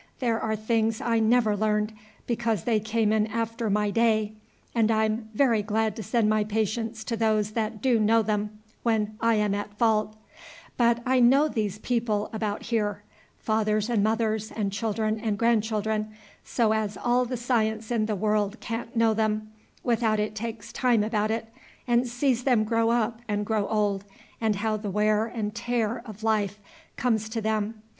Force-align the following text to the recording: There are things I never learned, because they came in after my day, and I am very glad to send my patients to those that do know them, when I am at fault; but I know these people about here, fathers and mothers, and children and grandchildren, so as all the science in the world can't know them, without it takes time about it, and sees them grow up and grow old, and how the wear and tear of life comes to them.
There 0.17 0.39
are 0.39 0.55
things 0.55 0.99
I 0.99 1.19
never 1.19 1.55
learned, 1.55 1.93
because 2.25 2.63
they 2.63 2.79
came 2.79 3.13
in 3.13 3.27
after 3.27 3.69
my 3.69 3.91
day, 3.91 4.33
and 4.73 4.89
I 4.89 5.05
am 5.05 5.29
very 5.35 5.61
glad 5.61 5.95
to 5.95 6.01
send 6.01 6.27
my 6.27 6.43
patients 6.43 7.03
to 7.03 7.15
those 7.15 7.51
that 7.51 7.83
do 7.83 7.99
know 7.99 8.23
them, 8.23 8.61
when 8.81 9.15
I 9.21 9.35
am 9.35 9.53
at 9.53 9.77
fault; 9.77 10.15
but 10.75 11.03
I 11.05 11.19
know 11.19 11.47
these 11.47 11.77
people 11.77 12.31
about 12.33 12.63
here, 12.63 13.03
fathers 13.37 13.91
and 13.91 14.03
mothers, 14.03 14.51
and 14.51 14.71
children 14.71 15.19
and 15.19 15.37
grandchildren, 15.37 16.09
so 16.43 16.73
as 16.73 16.97
all 16.97 17.23
the 17.25 17.37
science 17.37 17.91
in 17.91 18.07
the 18.07 18.15
world 18.15 18.59
can't 18.59 18.95
know 18.95 19.13
them, 19.13 19.51
without 19.83 20.19
it 20.19 20.33
takes 20.33 20.73
time 20.73 21.03
about 21.03 21.29
it, 21.29 21.45
and 21.87 22.07
sees 22.07 22.43
them 22.43 22.63
grow 22.63 22.89
up 22.89 23.19
and 23.27 23.45
grow 23.45 23.67
old, 23.67 24.05
and 24.41 24.55
how 24.55 24.77
the 24.77 24.89
wear 24.89 25.27
and 25.27 25.53
tear 25.53 26.01
of 26.07 26.23
life 26.23 26.57
comes 26.97 27.29
to 27.29 27.39
them. 27.39 27.83